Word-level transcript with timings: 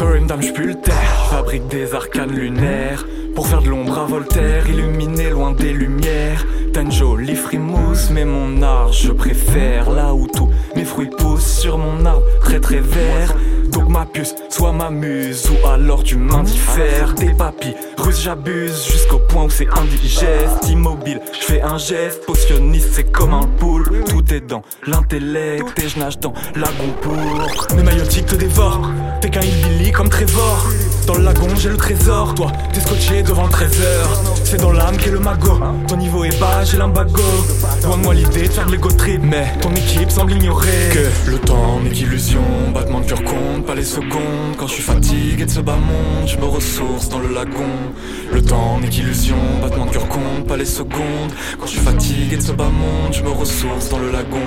Le 0.00 0.74
terre. 0.74 1.26
Fabrique 1.28 1.68
des 1.68 1.94
arcanes 1.94 2.32
lunaires. 2.32 3.04
Pour 3.34 3.46
faire 3.46 3.60
de 3.60 3.68
l'ombre 3.68 3.98
à 3.98 4.04
Voltaire, 4.06 4.68
illuminé 4.68 5.28
loin 5.30 5.52
des 5.52 5.72
lumières. 5.72 6.46
T'as 6.72 6.80
une 6.80 6.92
jolie 6.92 7.36
frimousse, 7.36 8.08
mais 8.10 8.24
mon 8.24 8.62
art 8.62 8.92
je 8.92 9.12
préfère 9.12 9.90
là 9.90 10.14
où 10.14 10.26
tout 10.26 10.48
mes 10.74 10.84
fruits 10.84 11.10
poussent 11.10 11.58
sur 11.60 11.76
mon 11.76 12.06
arbre 12.06 12.22
très 12.40 12.60
très 12.60 12.80
vert. 12.80 13.34
Donc 13.68 13.88
ma 13.88 14.04
puce, 14.04 14.34
soit 14.50 14.72
ma 14.72 14.90
muse, 14.90 15.50
ou 15.50 15.66
alors 15.66 16.02
tu 16.02 16.16
m'indiffères. 16.16 17.14
Des 17.14 17.32
papilles, 17.32 17.74
russe 17.98 18.22
j'abuse, 18.22 18.86
jusqu'au 18.86 19.18
point 19.18 19.44
où 19.44 19.50
c'est 19.50 19.68
indigeste. 19.68 20.68
Immobile, 20.68 21.20
je 21.32 21.44
fais 21.44 21.62
un 21.62 21.78
geste, 21.78 22.24
potionniste, 22.26 22.90
c'est 22.92 23.10
comme 23.10 23.32
un 23.32 23.46
poule. 23.58 24.04
Tout 24.08 24.32
est 24.32 24.46
dans 24.46 24.62
l'intellect, 24.86 25.78
et 25.78 25.88
je 25.88 25.98
nage 25.98 26.18
dans 26.18 26.34
la 26.54 26.68
pour. 27.00 27.16
Mes 27.76 27.82
maillotiques 27.82 28.26
te 28.26 28.34
dévorent, 28.34 28.90
t'es 29.22 29.30
qu'un 29.30 29.40
hillbilly 29.40 29.81
comme 29.92 30.08
Trésor. 30.08 30.91
Dans 31.06 31.14
le 31.14 31.24
lagon, 31.24 31.48
j'ai 31.56 31.68
le 31.68 31.76
trésor, 31.76 32.34
toi, 32.34 32.52
t'es 32.72 32.80
scotché 32.80 33.22
devant 33.22 33.44
le 33.44 33.50
trésor. 33.50 34.22
C'est 34.44 34.60
dans 34.60 34.72
l'âme 34.72 34.96
qu'est 34.96 35.10
le 35.10 35.18
magot, 35.18 35.58
ton 35.88 35.96
niveau 35.96 36.24
est 36.24 36.38
bas, 36.38 36.64
j'ai 36.64 36.78
l'imbago. 36.78 37.22
Loin 37.84 37.96
de 37.96 38.02
moi 38.02 38.14
l'idée 38.14 38.48
de 38.48 38.52
faire 38.52 38.66
de 38.66 38.72
l'ego 38.72 38.90
trip, 38.90 39.20
mais 39.22 39.46
ton 39.60 39.74
équipe 39.74 40.10
semble 40.10 40.32
ignorer 40.32 40.90
que 40.92 41.30
le 41.30 41.38
temps 41.38 41.80
n'est 41.82 41.90
qu'illusion, 41.90 42.42
battement 42.72 43.00
de 43.00 43.06
cœur 43.06 43.22
compte 43.24 43.66
pas 43.66 43.74
les 43.74 43.84
secondes. 43.84 44.56
Quand 44.58 44.66
je 44.66 44.74
suis 44.74 44.82
fatigué 44.82 45.44
de 45.44 45.50
ce 45.50 45.60
bas 45.60 45.76
monde 45.76 46.26
Je 46.26 46.36
me 46.36 46.44
ressource 46.44 47.08
dans 47.08 47.18
le 47.18 47.32
lagon. 47.32 47.72
Le 48.32 48.42
temps 48.42 48.78
n'est 48.80 48.88
qu'illusion. 48.88 49.36
Battement 49.60 49.86
de 49.86 49.90
cœur 49.90 50.08
compte 50.08 50.46
pas 50.46 50.56
les 50.56 50.64
secondes. 50.64 51.32
Quand 51.58 51.66
je 51.66 51.72
suis 51.72 51.80
fatigué 51.80 52.36
de 52.36 52.42
ce 52.42 52.52
bas 52.52 52.64
monde 52.64 53.12
Je 53.12 53.22
me 53.22 53.30
ressource 53.30 53.88
dans 53.88 53.98
le 53.98 54.10
lagon. 54.10 54.38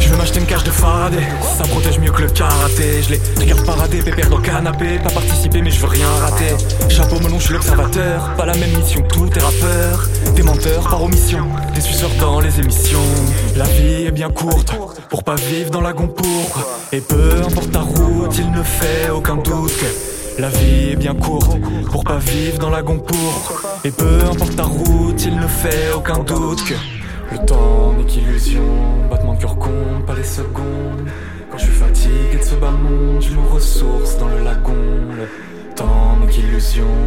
Je 0.00 0.08
veux 0.08 0.16
m'acheter 0.16 0.40
une 0.40 0.46
cage 0.46 0.64
de 0.64 0.70
Faraday 0.70 1.26
Ça 1.56 1.64
protège 1.64 1.98
mieux 1.98 2.10
que 2.10 2.22
le 2.22 2.28
karaté. 2.28 3.02
Je 3.02 3.10
les 3.10 3.20
regarde 3.38 3.64
parader 3.64 3.98
pépère 3.98 4.30
dans 4.30 4.38
le 4.38 4.42
canapé. 4.42 4.98
Pas 5.02 5.10
participer 5.10 5.60
je 5.70 5.80
veux 5.80 5.88
rien 5.88 6.08
rater. 6.20 6.54
Chapeau 6.88 7.18
melon 7.20 7.38
je 7.38 7.44
suis 7.44 7.54
l'observateur. 7.54 8.34
Pas 8.36 8.46
la 8.46 8.56
même 8.56 8.76
mission 8.76 9.02
que 9.02 9.08
tous 9.08 9.28
tes 9.28 9.40
rappeurs. 9.40 10.08
Des 10.34 10.42
menteurs 10.42 10.88
par 10.88 11.02
omission. 11.02 11.46
Des 11.74 11.80
suceurs 11.80 12.10
dans 12.20 12.40
les 12.40 12.58
émissions. 12.60 12.98
La 13.56 13.64
vie 13.64 14.06
est 14.06 14.10
bien 14.10 14.30
courte. 14.30 14.72
Pour 15.08 15.24
pas 15.24 15.36
vivre 15.36 15.70
dans 15.70 15.80
la 15.80 15.94
pourpre 15.94 16.66
Et 16.92 17.00
peu 17.00 17.42
importe 17.44 17.72
ta 17.72 17.80
route 17.80 18.36
il 18.38 18.50
ne 18.50 18.62
fait 18.62 19.10
aucun 19.10 19.36
doute 19.36 19.72
que 19.76 20.40
la 20.40 20.48
vie 20.48 20.90
est 20.90 20.96
bien 20.96 21.14
courte. 21.14 21.58
Pour 21.90 22.04
pas 22.04 22.18
vivre 22.18 22.58
dans 22.58 22.70
la 22.70 22.82
pourpre. 22.82 23.66
Et 23.84 23.90
peu 23.90 24.20
importe 24.30 24.56
ta 24.56 24.64
route, 24.64 25.24
il 25.24 25.36
ne 25.36 25.46
fait 25.46 25.92
aucun 25.94 26.18
doute 26.18 26.64
que 26.64 26.74
le 27.30 27.44
temps 27.44 27.92
n'est 27.92 28.04
qu'illusion, 28.04 28.62
battement 29.10 29.34
de 29.34 29.40
cœur 29.40 29.58
compte, 29.58 30.06
pas 30.06 30.14
les 30.14 30.24
secondes. 30.24 31.08
Quand 31.50 31.58
je 31.58 31.64
suis 31.64 31.74
fatigué 31.74 32.38
de 32.38 32.44
ce 32.44 32.54
bas 32.54 32.70
monde, 32.70 33.20
je 33.20 33.30
me 33.34 33.46
ressource 33.52 34.16
dans 34.18 34.28
le 34.28 34.42
lagon. 34.42 34.74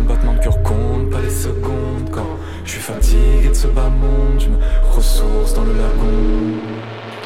Battement 0.07 0.33
de 0.33 0.39
cœur 0.39 0.63
compte, 0.63 1.09
pas 1.09 1.19
les 1.21 1.30
secondes. 1.30 2.09
Quand 2.12 2.38
je 2.63 2.72
suis 2.72 2.79
fatigué 2.79 3.50
de 3.50 3.53
ce 3.53 3.67
bas 3.67 3.89
monde, 3.89 4.39
je 4.39 4.47
me 4.47 4.57
ressource 4.95 5.53
dans 5.53 5.63
le 5.63 5.73
lagon. 5.73 6.62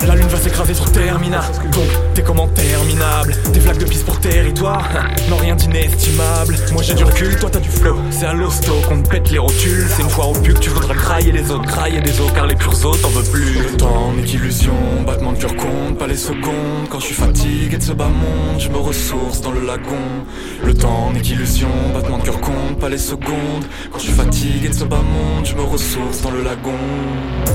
La 0.08 0.16
lune 0.16 0.28
va 0.28 0.38
s'écraser 0.38 0.74
sur 0.74 0.91
Termina 0.91 1.41
Donc 1.72 1.88
tes 2.14 2.22
commentaires 2.22 2.84
minables 2.84 3.34
Des 3.53 3.59
flaques 3.59 3.78
de 3.78 3.85
piste 3.85 4.06
pour 4.06 4.19
territoire. 4.19 4.88
Non 5.30 5.38
rien 5.38 5.56
d'inestimable. 5.56 6.56
Moi 6.74 6.84
j'ai 6.84 6.94
du 6.94 7.03
recul, 7.03 7.35
toi 7.40 7.50
t'as 7.52 7.59
du 7.59 7.69
flow. 7.69 7.97
C'est 8.12 8.25
à 8.25 8.34
l'hosto 8.34 8.74
qu'on 8.88 9.02
te 9.02 9.09
pète 9.09 9.31
les 9.31 9.40
rotules. 9.40 9.88
C'est 9.90 10.03
une 10.03 10.09
fois 10.09 10.25
au 10.28 10.34
pub 10.34 10.53
que 10.53 10.59
tu 10.59 10.69
voudras 10.69 10.94
grailler 10.94 11.31
les 11.31 11.50
autres. 11.50 11.66
Grailler 11.66 12.02
des 12.02 12.19
os 12.19 12.31
car 12.34 12.46
les 12.46 12.56
purs 12.56 12.85
autres 12.85 13.02
t'en 13.02 13.09
veux 13.09 13.24
plus. 13.24 13.53
Le 13.53 13.78
temps 13.78 14.14
n'est 14.14 14.24
Quand 16.90 17.00
je 17.00 17.06
suis 17.06 17.13
fatigué 17.13 17.78
de 17.78 17.84
ce 17.84 17.91
bas 17.91 18.08
monde 18.08 18.59
Je 18.59 18.69
me 18.69 18.78
ressource 18.78 19.41
dans 19.41 19.52
le 19.52 19.63
lagon. 19.63 20.25
Le 20.63 20.74
temps 20.74 21.12
n'est 21.13 21.22
qu'illusion 21.22 21.68
Battement 21.94 22.18
de 22.18 22.24
cœur 22.24 22.41
compte 22.41 22.80
pas 22.80 22.90
les 22.90 22.97
secondes. 22.97 23.66
Quand 23.91 24.00
je 24.00 24.06
suis 24.06 24.13
fatigué 24.13 24.69
de 24.69 24.74
ce 24.74 24.85
bas 24.85 25.03
monde 25.03 25.46
Je 25.46 25.53
me 25.53 25.62
ressource 25.62 26.22
dans 26.24 26.31
le 26.31 26.41
lagon. 26.41 26.74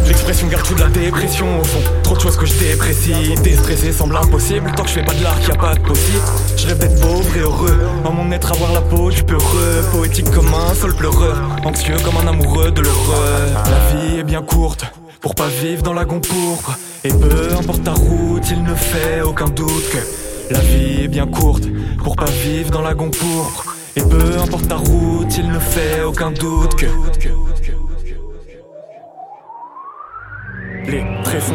L'expression 0.07 0.47
garde 0.47 0.65
tout 0.65 0.75
de 0.75 0.81
la 0.81 0.89
dépression 0.89 1.61
au 1.61 1.65
fond. 1.65 1.81
Trop 2.05 2.15
de 2.15 2.21
choses 2.21 2.37
que 2.37 2.47
je 2.47 2.57
déprécie. 2.61 3.35
Déstressé 3.43 3.91
semble 3.91 4.17
impossible. 4.17 4.71
Tant 4.77 4.85
que 4.85 4.89
je 4.89 4.95
fais 4.95 5.05
pas 5.05 5.15
de 5.15 5.25
l'art 5.25 5.41
y 5.41 5.51
a 5.51 5.57
pas 5.57 5.75
de 5.75 5.81
possible. 5.81 6.23
Je 6.57 6.69
rêve 6.69 6.79
d'être 6.79 7.01
pauvre 7.01 7.37
et 7.37 7.41
heureux. 7.41 7.81
En 8.05 8.13
mon 8.13 8.31
être 8.31 8.53
avoir 8.53 8.73
la 8.73 8.83
peau 8.83 9.11
du 9.11 9.25
peureux. 9.25 9.85
Poétique 9.91 10.31
comme 10.31 10.55
un 10.55 10.75
sol 10.75 10.95
pleureur 10.95 11.37
Anxieux 11.65 11.97
comme 12.05 12.19
un 12.25 12.29
amoureux 12.29 12.71
de 12.71 12.83
l'heureux. 12.83 13.53
La 13.53 13.97
vie 13.97 14.19
est 14.21 14.25
bien 14.25 14.43
courte. 14.43 14.85
Pour 15.21 15.35
pas 15.35 15.49
vivre 15.49 15.83
dans 15.83 15.93
la 15.93 16.07
pourpre 16.07 16.79
Et 17.05 17.11
peu 17.11 17.55
importe 17.59 17.85
ta 17.85 17.93
route, 17.93 18.20
il 18.51 18.63
ne 18.63 18.75
fait 18.75 19.23
aucun 19.23 19.49
doute 19.49 19.89
que 19.91 20.53
La 20.53 20.61
vie 20.61 21.05
est 21.05 21.09
bien 21.09 21.27
courte 21.27 21.65
pour 22.03 22.17
pas 22.17 22.31
vivre 22.45 22.71
dans 22.71 22.83
la 22.83 22.95
pourpre 22.95 23.77
Et 23.97 24.03
peu 24.03 24.39
importe 24.39 24.69
ta 24.69 24.77
route, 24.77 25.37
il 25.37 25.49
ne 25.49 25.59
fait 25.59 26.03
aucun 26.03 26.31
doute 26.31 26.75
que 26.75 26.87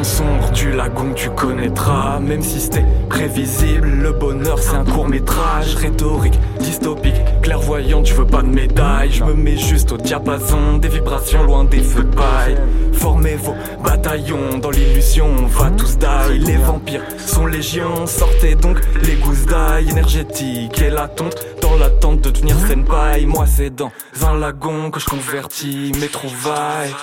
Sombres 0.06 0.52
du 0.52 0.72
lagon 0.72 1.14
tu 1.16 1.32
connaîtras. 1.32 2.20
Même 2.20 2.44
si 2.44 2.62
c'était 2.62 2.86
prévisible 3.10 3.88
Le 3.88 4.12
bonheur 4.12 4.60
c'est 4.60 4.76
un 4.76 4.86
court 4.86 5.10
métrage 5.10 5.74
Rhétorique, 5.74 6.40
dystopique, 6.60 7.16
clairvoyant 7.42 8.04
Tu 8.04 8.14
veux 8.14 8.28
pas 8.28 8.44
de 8.44 8.48
médaille 8.48 9.12
Je 9.12 9.24
me 9.24 9.34
mets 9.34 9.58
juste 9.58 9.92
au 9.92 9.98
diapason 9.98 10.78
Des 10.78 10.90
vibrations 10.90 11.42
loin 11.44 11.64
des 11.64 11.82
feux 11.82 12.04
de 12.04 12.16
paille. 12.16 12.56
Formez 12.94 13.34
vos 13.34 13.56
bataillons 13.84 14.60
Dans 14.60 14.70
l'illusion 14.70 15.26
on 15.40 15.48
va 15.48 15.72
tous 15.72 15.98
die. 15.98 16.38
Les 16.38 16.58
vampires 16.58 17.04
sont 17.18 17.48
légions 17.48 18.06
Sortez 18.06 18.54
donc 18.54 18.80
les 19.02 19.16
gousses 19.16 19.48
d'ail. 19.48 19.90
Énergétiques 19.90 20.84
Et 20.84 20.92
la 20.92 21.08
tonte 21.08 21.36
dans 21.64 21.78
l'attente 21.78 22.22
de 22.22 22.30
devenir 22.30 22.56
senpai. 22.60 23.26
Moi 23.26 23.46
c'est 23.48 23.72
dans 23.72 23.92
un 24.24 24.38
lagon 24.38 24.92
que 24.92 25.00
je 25.00 25.06
convertis 25.08 25.92
mes 26.00 26.10
trouvailles 26.10 26.94